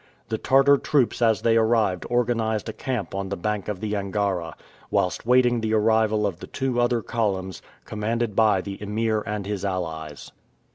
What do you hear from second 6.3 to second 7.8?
the two other columns,